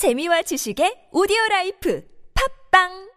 [0.00, 2.02] 재미와 지식의 오디오 라이프
[2.72, 3.10] 팝빵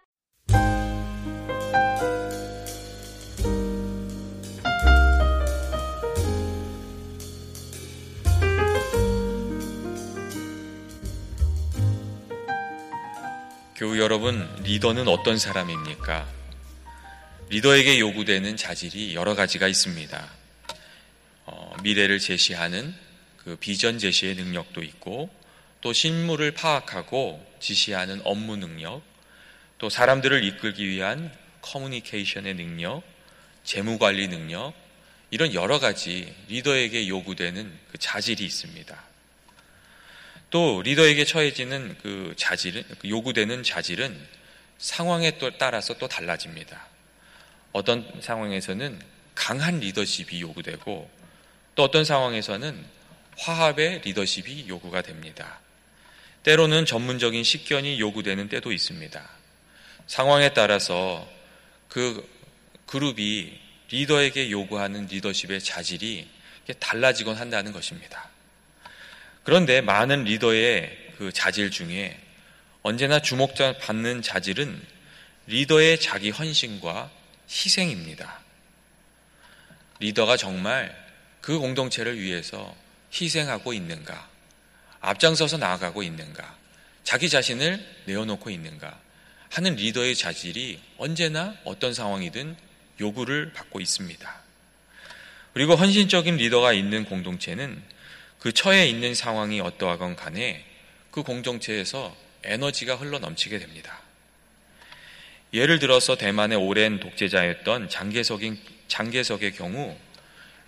[13.77, 16.27] 교우 여러분, 리더는 어떤 사람입니까?
[17.47, 20.29] 리더에게 요구되는 자질이 여러 가지가 있습니다.
[21.45, 22.93] 어, 미래를 제시하는
[23.38, 25.29] 그 비전 제시의 능력도 있고,
[25.84, 29.02] 또 실무를 파악하고 지시하는 업무 능력,
[29.80, 31.30] 또 사람들을 이끌기 위한
[31.62, 33.03] 커뮤니케이션의 능력,
[33.66, 34.73] 재무 관리 능력,
[35.30, 39.03] 이런 여러 가지 리더에게 요구되는 그 자질이 있습니다.
[40.52, 44.17] 또 리더에게 처해지는 그 자질은 그 요구되는 자질은
[44.77, 46.88] 상황에 또 따라서 또 달라집니다.
[47.73, 49.02] 어떤 상황에서는
[49.36, 51.09] 강한 리더십이 요구되고
[51.75, 52.86] 또 어떤 상황에서는
[53.38, 55.59] 화합의 리더십이 요구가 됩니다.
[56.43, 59.29] 때로는 전문적인 식견이 요구되는 때도 있습니다.
[60.07, 61.27] 상황에 따라서
[61.88, 62.27] 그
[62.85, 66.27] 그룹이 리더에게 요구하는 리더십의 자질이
[66.80, 68.30] 달라지곤 한다는 것입니다.
[69.44, 72.19] 그런데 많은 리더의 그 자질 중에
[72.81, 74.81] 언제나 주목받는 자질은
[75.47, 77.09] 리더의 자기 헌신과
[77.50, 78.41] 희생입니다.
[80.00, 80.94] 리더가 정말
[81.41, 82.75] 그 공동체를 위해서
[83.13, 84.33] 희생하고 있는가?
[85.04, 86.56] 앞장서서 나아가고 있는가?
[87.04, 88.98] 자기 자신을 내어놓고 있는가?
[89.50, 92.56] 하는 리더의 자질이 언제나 어떤 상황이든
[93.02, 94.42] 요구를 받고 있습니다.
[95.54, 97.84] 그리고 헌신적인 리더가 있는 공동체는
[98.40, 100.66] 그 처해 있는 상황이 어떠하건 간에
[101.12, 104.02] 그 공동체에서 에너지가 흘러 넘치게 됩니다.
[105.54, 109.96] 예를 들어서 대만의 오랜 독재자였던 장계석인, 장계석의 경우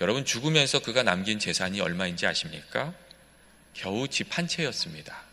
[0.01, 2.93] 여러분 죽으면서 그가 남긴 재산이 얼마인지 아십니까?
[3.75, 5.23] 겨우 집 한 채였습니다.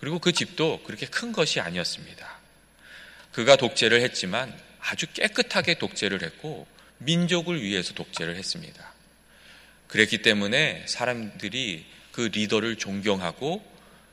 [0.00, 2.38] 그리고 그 집도 그렇게 큰 것이 아니었습니다.
[3.32, 6.66] 그가 독재를 했지만 아주 깨끗하게 독재를 했고
[6.98, 8.92] 민족을 위해서 독재를 했습니다.
[9.88, 13.64] 그랬기 때문에 사람들이 그 리더를 존경하고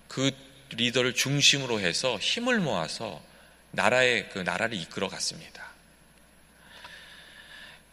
[0.07, 0.31] 그
[0.69, 3.23] 리더를 중심으로 해서 힘을 모아서
[3.71, 5.71] 나라의 그 나라를 이끌어 갔습니다.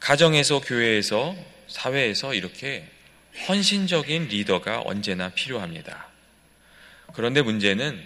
[0.01, 1.37] 가정에서 교회에서
[1.69, 2.89] 사회에서 이렇게
[3.49, 6.09] 헌신적인 리더가 언제나 필요합니다.
[7.15, 8.03] 그런데 문제는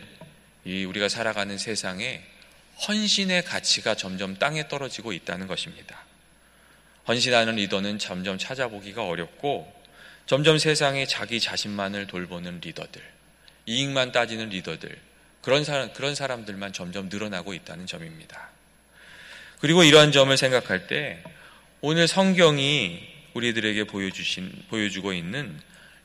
[0.64, 2.22] 이 우리가 살아가는 세상에
[2.88, 6.04] 헌신의 가치가 점점 땅에 떨어지고 있다는 것입니다.
[7.08, 9.72] 헌신하는 리더는 점점 찾아보기가 어렵고
[10.26, 13.00] 점점 세상에 자기 자신만을 돌보는 리더들,
[13.66, 14.98] 이익만 따지는 리더들,
[15.40, 18.50] 그런 사람, 그런 사람들만 점점 늘어나고 있다는 점입니다.
[19.60, 21.22] 그리고 이러한 점을 생각할 때
[21.80, 25.60] 오늘 성경이 우리들에게 보여주신, 보여주고 있는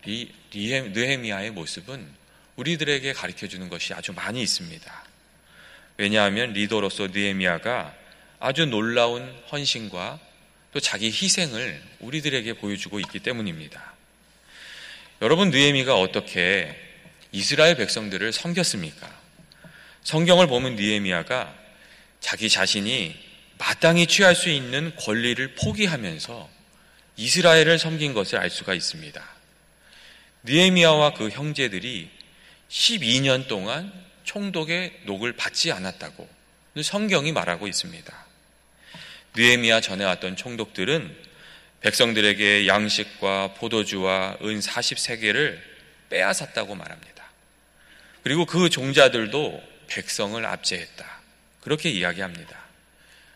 [0.05, 2.05] 이 느헤미야의 모습은
[2.57, 5.05] 우리들에게 가르쳐 주는 것이 아주 많이 있습니다.
[5.97, 7.95] 왜냐하면 리더로서 느헤미야가
[8.39, 10.19] 아주 놀라운 헌신과
[10.73, 13.93] 또 자기 희생을 우리들에게 보여주고 있기 때문입니다.
[15.21, 16.75] 여러분 느헤미가 어떻게
[17.31, 19.21] 이스라엘 백성들을 섬겼습니까?
[20.03, 21.55] 성경을 보면 느헤미야가
[22.19, 23.15] 자기 자신이
[23.57, 26.60] 마땅히 취할 수 있는 권리를 포기하면서
[27.21, 29.23] 이스라엘을 섬긴 것을 알 수가 있습니다.
[30.41, 32.09] 느헤미야와 그 형제들이
[32.67, 33.93] 12년 동안
[34.23, 36.27] 총독의 녹을 받지 않았다고
[36.81, 38.25] 성경이 말하고 있습니다.
[39.35, 41.15] 느헤미야 전해왔던 총독들은
[41.81, 45.59] 백성들에게 양식과 포도주와 은 43개를
[46.09, 47.23] 빼앗았다고 말합니다.
[48.23, 51.21] 그리고 그 종자들도 백성을 압제했다.
[51.61, 52.59] 그렇게 이야기합니다.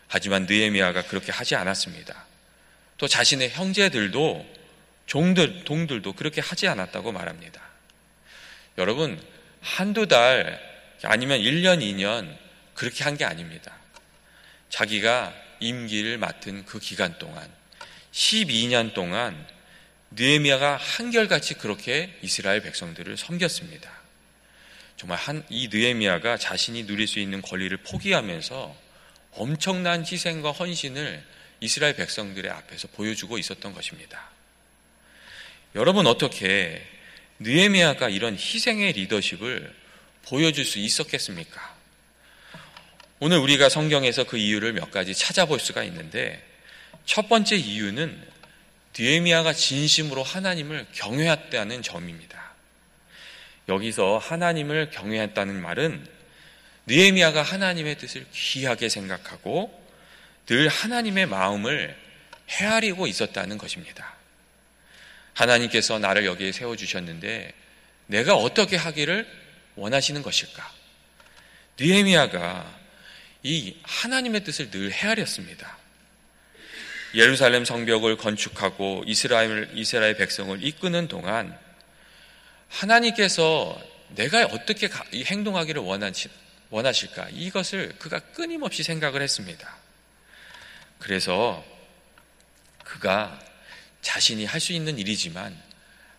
[0.08, 2.25] 하지만 느헤미야가 그렇게 하지 않았습니다.
[2.98, 4.46] 또 자신의 형제들도
[5.06, 7.60] 종들, 동들도 그렇게 하지 않았다고 말합니다.
[8.78, 9.20] 여러분,
[9.60, 10.60] 한두 달
[11.02, 12.36] 아니면 1년, 2년
[12.74, 13.76] 그렇게 한 게 아닙니다.
[14.68, 17.50] 자기가 임기를 맡은 그 기간 동안
[18.12, 19.46] 12년 동안
[20.10, 23.90] 느헤미야가 한결같이 그렇게 이스라엘 백성들을 섬겼습니다.
[24.96, 28.76] 정말 한, 이 느헤미야가 자신이 누릴 수 있는 권리를 포기하면서
[29.32, 31.22] 엄청난 희생과 헌신을
[31.66, 34.30] 이스라엘 백성들의 앞에서 보여주고 있었던 것입니다.
[35.74, 36.80] 여러분 어떻게
[37.40, 39.74] 느헤미야가 이런 희생의 리더십을
[40.22, 41.76] 보여줄 수 있었겠습니까?
[43.18, 46.40] 오늘 우리가 성경에서 그 이유를 몇 가지 찾아볼 수가 있는데
[47.04, 48.16] 첫 번째 이유는
[48.96, 52.54] 느헤미야가 진심으로 하나님을 경외했다는 점입니다.
[53.68, 56.06] 여기서 하나님을 경외했다는 말은
[56.86, 59.85] 느헤미야가 하나님의 뜻을 귀하게 생각하고
[60.46, 61.96] 늘 하나님의 마음을
[62.48, 64.14] 헤아리고 있었다는 것입니다.
[65.34, 67.52] 하나님께서 나를 여기에 세워주셨는데
[68.06, 69.26] 내가 어떻게 하기를
[69.74, 70.72] 원하시는 것일까?
[71.78, 72.78] 느헤미야가
[73.42, 75.76] 이 하나님의 뜻을 늘 헤아렸습니다.
[77.14, 81.58] 예루살렘 성벽을 건축하고 이스라엘 이스라엘 백성을 이끄는 동안
[82.68, 83.78] 하나님께서
[84.10, 85.82] 내가 어떻게 행동하기를
[86.70, 87.28] 원하실까?
[87.32, 89.85] 이것을 그가 끊임없이 생각을 했습니다.
[90.98, 91.64] 그래서
[92.84, 93.38] 그가
[94.02, 95.60] 자신이 할 수 있는 일이지만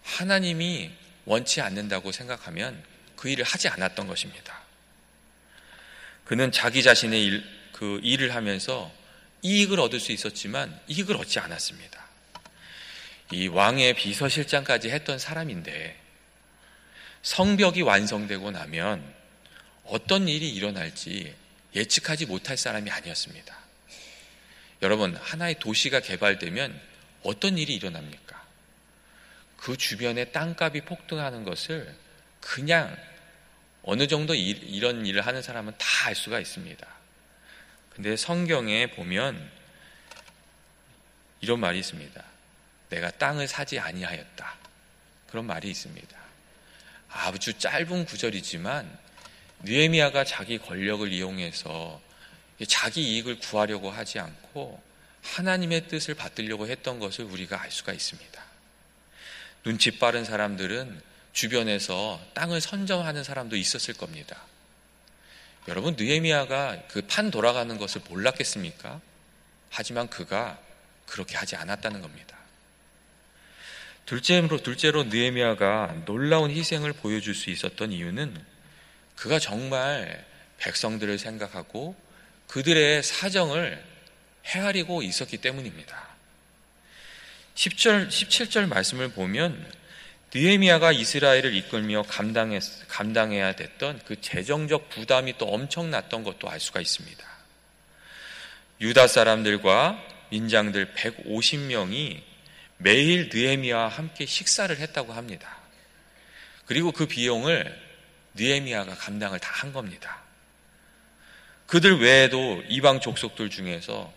[0.04, 0.92] 하나님이
[1.26, 2.84] 원치 않는다고 생각하면
[3.16, 4.62] 그 일을 하지 않았던 것입니다.
[6.26, 8.92] 그는 자기 자신의 일, 그 일을 하면서
[9.42, 12.06] 이익을 얻을 수 있었지만 이익을 얻지 않았습니다.
[13.32, 15.98] 이 왕의 비서실장까지 했던 사람인데
[17.22, 19.04] 성벽이 완성되고 나면
[19.84, 21.34] 어떤 일이 일어날지
[21.76, 23.67] 예측하지 못할 사람이 아니었습니다.
[24.82, 26.80] 여러분, 하나의 도시가 개발되면
[27.24, 28.46] 어떤 일이 일어납니까?
[29.58, 31.94] 그 주변에 땅값이 폭등하는 것을
[32.40, 32.96] 그냥
[33.84, 36.88] 어느 정도 일, 이런 일을 하는 사람은 다 알 수가 있습니다.
[37.90, 39.52] 근데 성경에 보면
[41.42, 42.24] 이런 말이 있습니다.
[42.90, 44.56] 내가 땅을 사지 아니하였다.
[45.30, 46.18] 그런 말이 있습니다.
[47.10, 48.98] 아주 짧은 구절이지만
[49.64, 52.00] 느헤미야가 자기 권력을 이용해서
[52.66, 54.82] 자기 이익을 구하려고 하지 않고
[55.24, 58.44] 하나님의 뜻을 받들려고 했던 것을 우리가 알 수가 있습니다.
[59.64, 61.02] 눈치 빠른 사람들은
[61.34, 64.42] 주변에서 땅을 선점하는 사람도 있었을 겁니다.
[65.68, 69.02] 여러분 느헤미야가 그 판 돌아가는 것을 몰랐겠습니까?
[69.70, 70.58] 하지만 그가
[71.06, 72.38] 그렇게 하지 않았다는 겁니다.
[74.06, 78.42] 둘째로 둘째로 느헤미야가 놀라운 희생을 보여줄 수 있었던 이유는
[79.18, 80.26] 그가 정말
[80.60, 81.96] 백성들을 생각하고
[82.48, 83.84] 그들의 사정을
[84.46, 86.08] 헤아리고 있었기 때문입니다.
[87.56, 89.72] 10절, 17절 말씀을 보면
[90.34, 97.26] 느헤미야가 이스라엘을 이끌며 감당했, 감당해야 됐던 그 재정적 부담이 또 엄청났던 것도 알 수가 있습니다.
[98.82, 102.22] 유다 사람들과 민장들 150명이
[102.78, 105.58] 매일 느헤미야와 함께 식사를 했다고 합니다.
[106.66, 107.76] 그리고 그 비용을
[108.36, 110.27] 느헤미야가 감당을 다 한 겁니다.
[111.68, 114.12] 그들 외에도 이방 족속들 중에서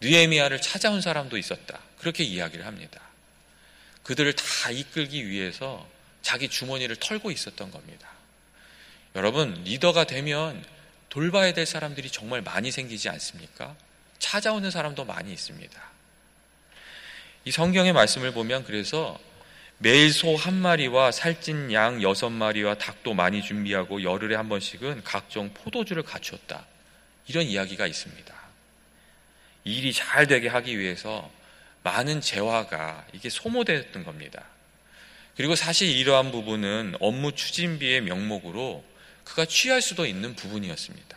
[0.00, 1.80] 느헤미야를 찾아온 사람도 있었다.
[1.98, 3.00] 그렇게 이야기를 합니다.
[4.04, 5.86] 그들을 다 이끌기 위해서
[6.22, 8.08] 자기 주머니를 털고 있었던 겁니다.
[9.14, 10.64] 여러분, 리더가 되면
[11.08, 13.76] 돌봐야 될 사람들이 정말 많이 생기지 않습니까?
[14.18, 15.82] 찾아오는 사람도 많이 있습니다.
[17.44, 19.18] 이 성경의 말씀을 보면 그래서
[19.78, 25.52] 매일 소 한 마리와 살찐 양 여섯 마리와 닭도 많이 준비하고 열흘에 한 번씩은 각종
[25.52, 26.64] 포도주를 갖추었다.
[27.26, 28.34] 이런 이야기가 있습니다.
[29.64, 31.30] 일이 잘 되게 하기 위해서
[31.82, 34.44] 많은 재화가 이게 소모되었던 겁니다.
[35.36, 38.84] 그리고 사실 이러한 부분은 업무 추진비의 명목으로
[39.24, 41.16] 그가 취할 수도 있는 부분이었습니다.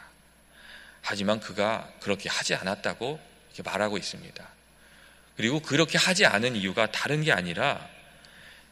[1.02, 3.20] 하지만 그가 그렇게 하지 않았다고
[3.64, 4.48] 말하고 있습니다.
[5.38, 7.88] 그리고 그렇게 하지 않은 이유가 다른 게 아니라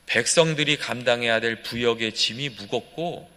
[0.06, 3.30] 백성들이 감당해야 될 부역의 짐이 무겁고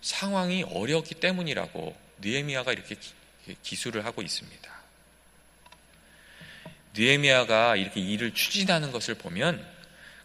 [0.00, 2.96] 상황이 어렵기 때문이라고 느헤미야가 이렇게
[3.62, 4.78] 기술을 하고 있습니다.
[6.96, 9.64] 느헤미야가 이렇게 일을 추진하는 것을 보면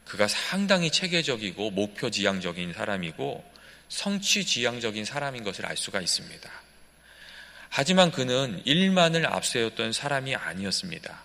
[0.06, 3.44] 그가 상당히 체계적이고 목표 지향적인 사람이고
[3.90, 6.50] 성취 지향적인 사람인 것을 알 수가 있습니다.
[7.70, 11.24] 하지만 그는 일만을 앞세웠던 사람이 아니었습니다.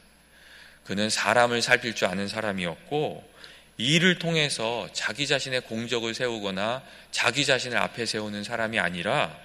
[0.84, 3.38] 그는 사람을 살필 줄 아는 사람이었고
[3.78, 9.38] 이 일을 통해서 자기 자신의 공적을 세우거나 자기 자신을 앞에 세우는 사람이 아니라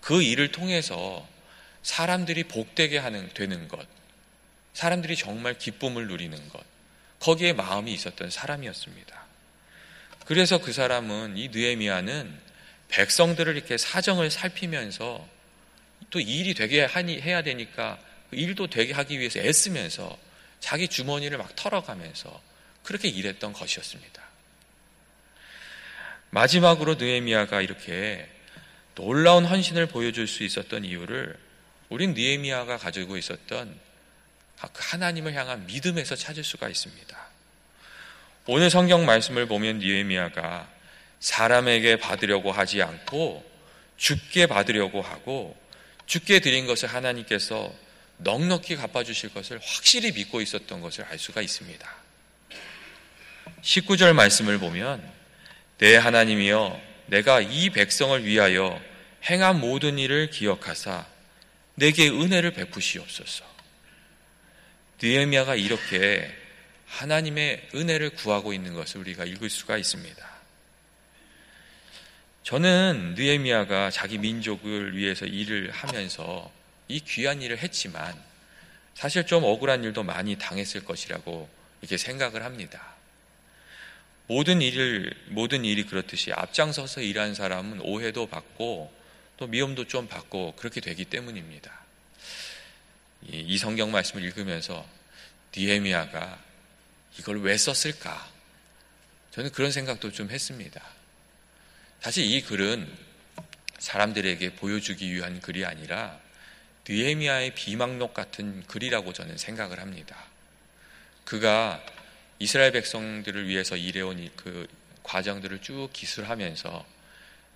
[0.00, 1.26] 그 일을 통해서
[1.88, 3.88] 사람들이 복되게 하는 되는 것,
[4.74, 6.62] 사람들이 정말 기쁨을 누리는 것,
[7.18, 9.24] 거기에 마음이 있었던 사람이었습니다.
[10.26, 12.38] 그래서 그 사람은 이 느에미아는
[12.88, 15.26] 백성들을 이렇게 사정을 살피면서
[16.10, 20.18] 또 일이 되게 하니 해야 되니까 그 일도 되게 하기 위해서 애쓰면서
[20.60, 22.42] 자기 주머니를 막 털어가면서
[22.82, 24.22] 그렇게 일했던 것이었습니다.
[26.28, 28.28] 마지막으로 느에미아가 이렇게
[28.94, 31.47] 놀라운 헌신을 보여줄 수 있었던 이유를
[31.88, 33.78] 우린 느에미아가 가지고 있었던
[34.60, 37.16] 그 하나님을 향한 믿음에서 찾을 수가 있습니다.
[38.46, 40.68] 오늘 성경 말씀을 보면 니에미아가
[41.20, 43.44] 사람에게 받으려고 하지 않고
[43.96, 45.56] 죽게 받으려고 하고
[46.06, 47.72] 죽게 드린 것을 하나님께서
[48.18, 51.88] 넉넉히 갚아주실 것을 확실히 믿고 있었던 것을 알 수가 있습니다.
[53.62, 55.02] 19절 말씀을 보면
[55.78, 58.80] 내 하나님이여 내가 이 백성을 위하여
[59.28, 61.06] 행한 모든 일을 기억하사
[61.78, 63.44] 내게 은혜를 베푸시옵소서.
[65.00, 66.28] 느헤미야가 이렇게
[66.86, 70.28] 하나님의 은혜를 구하고 있는 것을 우리가 읽을 수가 있습니다.
[72.42, 76.50] 저는 느에미아가 자기 민족을 위해서 일을 하면서
[76.88, 78.20] 이 귀한 일을 했지만
[78.94, 81.48] 사실 좀 억울한 일도 많이 당했을 것이라고
[81.82, 82.96] 이렇게 생각을 합니다.
[84.26, 88.97] 모든 일을 모든 일이 그렇듯이 앞장서서 일한 사람은 오해도 받고
[89.38, 91.72] 또 미움도 좀 받고 그렇게 되기 때문입니다.
[93.22, 94.86] 이 성경 말씀을 읽으면서
[95.56, 96.38] 니에미아가
[97.18, 98.30] 이걸 왜 썼을까?
[99.30, 100.82] 저는 그런 생각도 좀 했습니다.
[102.00, 102.92] 사실 이 글은
[103.78, 106.18] 사람들에게 보여주기 위한 글이 아니라
[106.88, 110.16] 느헤미야의 비망록 같은 글이라고 저는 생각을 합니다.
[111.24, 111.84] 그가
[112.38, 114.66] 이스라엘 백성들을 위해서 일해온 그
[115.02, 116.86] 과정들을 쭉 기술하면서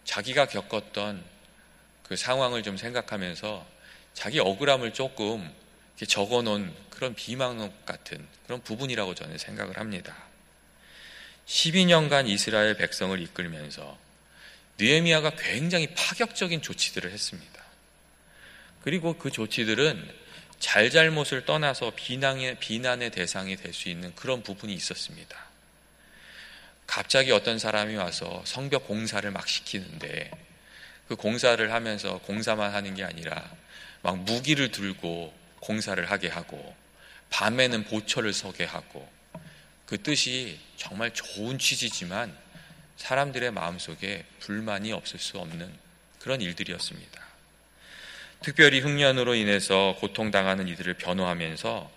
[0.05, 1.32] 자기가 겪었던
[2.03, 3.67] 그 상황을 좀 생각하면서
[4.15, 5.53] 자기 억울함을 조금
[6.07, 10.17] 적어 놓은 그런 비망록 같은 그런 부분이라고 저는 생각을 합니다.
[11.47, 13.99] 12년간 이스라엘 백성을 이끌면서
[14.79, 17.63] 느헤미야가 굉장히 파격적인 조치들을 했습니다.
[18.83, 20.23] 그리고 그 조치들은
[20.59, 25.37] 잘잘못을 떠나서 비난의, 비난의 대상이 될 수 있는 그런 부분이 있었습니다.
[26.87, 30.31] 갑자기 어떤 사람이 와서 성벽 공사를 막 시키는데
[31.13, 33.45] 그 공사를 하면서 공사만 하는 게 아니라
[34.01, 36.75] 막 무기를 들고 공사를 하게 하고
[37.29, 39.07] 밤에는 보초를 서게 하고
[39.85, 42.35] 그 뜻이 정말 좋은 취지지만
[42.97, 45.71] 사람들의 마음속에 불만이 없을 수 없는
[46.19, 47.21] 그런 일들이었습니다.
[48.41, 51.91] 특별히 흉년으로 인해서 고통당하는 이들을 변호하면서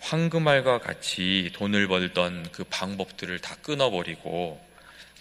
[0.00, 4.71] 황금알과 같이 돈을 벌던 그 방법들을 다 끊어버리고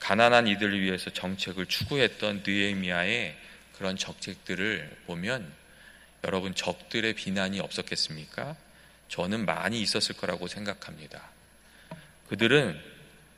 [0.02, 3.38] 가난한 이들을 위해서 정책을 추구했던 느에미아의
[3.78, 5.52] 그런 정책들을 보면
[6.24, 8.56] 여러분 적들의 비난이 없었겠습니까?
[9.10, 11.30] 저는 많이 있었을 거라고 생각합니다.
[12.30, 12.82] 그들은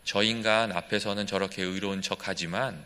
[0.06, 2.84] 저 인간 앞에서는 저렇게 의로운 척 하지만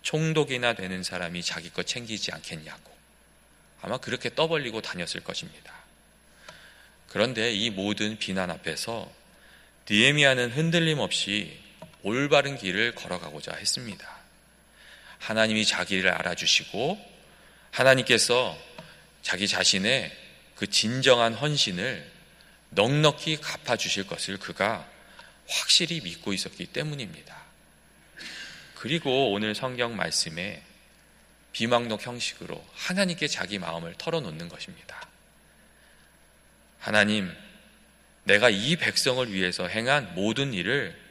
[0.00, 2.92] 총독이나 되는 사람이 자기 것 챙기지 않겠냐고.
[3.82, 5.72] 아마 그렇게 떠벌리고 다녔을 것입니다.
[7.08, 9.10] 그런데 이 모든 비난 앞에서
[9.90, 11.60] 니에미아는 흔들림 없이
[12.02, 14.08] 올바른 길을 걸어가고자 했습니다.
[15.18, 16.98] 하나님이 자기를 알아주시고
[17.70, 18.58] 하나님께서
[19.22, 20.10] 자기 자신의
[20.56, 22.10] 그 진정한 헌신을
[22.70, 24.88] 넉넉히 갚아주실 것을 그가
[25.48, 27.36] 확실히 믿고 있었기 때문입니다.
[28.74, 30.62] 그리고 오늘 성경 말씀에
[31.52, 35.06] 비망록 형식으로 하나님께 자기 마음을 털어놓는 것입니다.
[36.78, 37.32] 하나님,
[38.24, 41.01] 내가 이 백성을 위해서 행한 모든 일을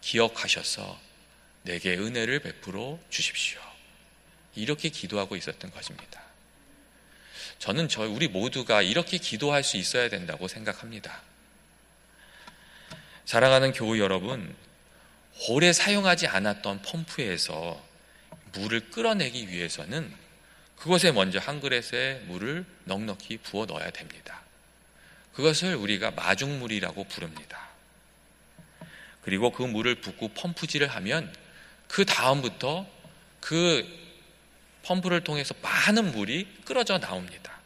[0.00, 0.98] 기억하셔서
[1.62, 3.60] 내게 은혜를 베풀어 주십시오.
[4.54, 6.22] 이렇게 기도하고 있었던 것입니다.
[7.58, 11.20] 저는 저 우리 모두가 이렇게 기도할 수 있어야 된다고 생각합니다.
[13.26, 14.56] 사랑하는 교우 여러분,
[15.48, 17.82] 오래 사용하지 않았던 펌프에서
[18.52, 20.12] 물을 끌어내기 위해서는
[20.76, 24.40] 그것에 먼저 한 그릇에 물을 넉넉히 부어 넣어야 됩니다.
[25.34, 27.69] 그것을 우리가 마중물이라고 부릅니다.
[29.22, 31.32] 그리고 그 물을 붓고 펌프질을 하면
[31.88, 32.86] 그 다음부터
[33.40, 33.86] 그
[34.82, 37.58] 펌프를 통해서 많은 물이 끌어져 나옵니다.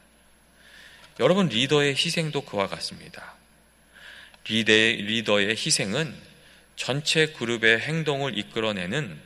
[1.21, 3.35] 여러분 리더의 희생도 그와 같습니다.
[4.47, 6.15] 리더의, 리더의 희생은
[6.77, 9.21] 전체 그룹의 행동을 이끌어내는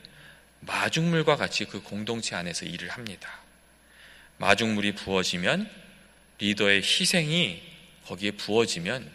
[0.61, 3.39] 마중물과 같이 그 공동체 안에서 일을 합니다.
[4.37, 5.69] 마중물이 부어지면
[6.39, 7.61] 리더의 희생이
[8.05, 9.09] 거기에 부어지면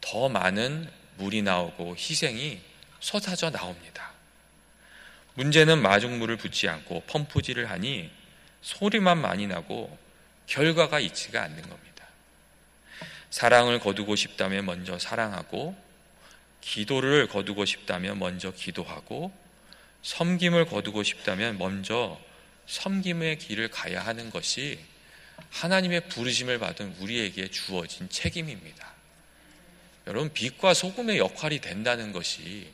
[0.00, 2.60] 더 많은 물이 나오고 희생이
[3.00, 4.12] 쏟아져 나옵니다.
[5.34, 8.10] 문제는 마중물을 붓지 않고 펌프질을 하니
[8.62, 9.96] 소리만 많이 나고
[10.46, 12.06] 결과가 있지가 않는 겁니다.
[13.30, 15.76] 사랑을 거두고 싶다면 먼저 사랑하고
[16.60, 19.32] 기도를 거두고 싶다면 먼저 기도하고
[20.02, 22.18] 섬김을 거두고 싶다면 먼저
[22.66, 24.78] 섬김의 길을 가야 하는 것이
[25.50, 28.97] 하나님의 부르심을 받은 우리에게 주어진 책임입니다.
[30.08, 32.72] 여러분, 빛과 소금의 역할이 된다는 것이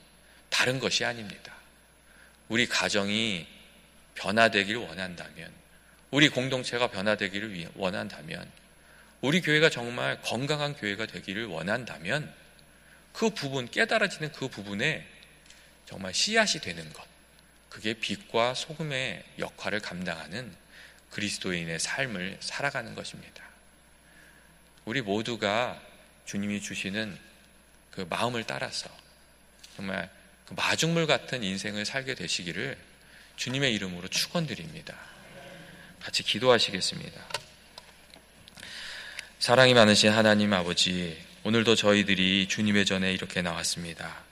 [0.50, 1.52] 다른 것이 아닙니다.
[2.48, 3.44] 우리 가정이
[4.14, 5.52] 변화되길 원한다면,
[6.12, 8.48] 우리 공동체가 변화되기를 원한다면,
[9.20, 12.32] 우리 교회가 정말 건강한 교회가 되기를 원한다면,
[13.12, 15.04] 그 부분, 깨달아지는 그 부분에
[15.86, 17.04] 정말 씨앗이 되는 것.
[17.68, 20.54] 그게 빛과 소금의 역할을 감당하는
[21.10, 23.42] 그리스도인의 삶을 살아가는 것입니다.
[24.84, 25.82] 우리 모두가
[26.26, 27.16] 주님이 주시는
[27.90, 28.88] 그 마음을 따라서
[29.76, 30.10] 정말
[30.46, 32.76] 그 마중물 같은 인생을 살게 되시기를
[33.36, 34.94] 주님의 이름으로 축원드립니다.
[36.00, 37.20] 같이 기도하시겠습니다.
[39.38, 44.22] 사랑이 많으신 하나님 아버지, 오늘도 저희들이 주님의 전에 이렇게 나왔습니다.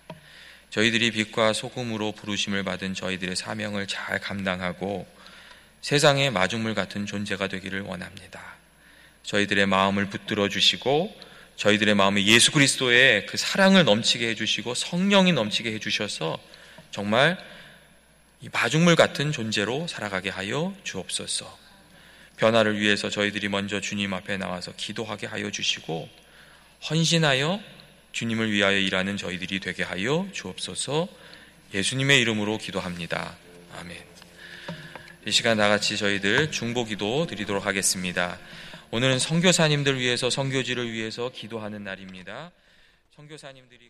[0.70, 5.06] 저희들이 빛과 소금으로 부르심을 받은 저희들의 사명을 잘 감당하고
[5.82, 8.40] 세상의 마중물 같은 존재가 되기를 원합니다.
[9.24, 11.14] 저희들의 마음을 붙들어 주시고
[11.56, 16.38] 저희들의 마음에 예수 그리스도의 그 사랑을 넘치게 해주시고 성령이 넘치게 해주셔서
[16.90, 17.38] 정말
[18.40, 21.58] 이 마중물 같은 존재로 살아가게 하여 주옵소서.
[22.36, 26.08] 변화를 위해서 저희들이 먼저 주님 앞에 나와서 기도하게 하여 주시고
[26.90, 27.60] 헌신하여
[28.10, 31.08] 주님을 위하여 일하는 저희들이 되게 하여 주옵소서.
[31.72, 33.36] 예수님의 이름으로 기도합니다.
[33.78, 33.96] 아멘.
[35.24, 38.38] 이 시간 다 같이 저희들 중보기도 드리도록 하겠습니다.
[38.94, 42.52] 오늘은 선교사님들 위해서 선교지를 위해서 기도하는 날입니다.
[43.16, 43.88] 선교사님들이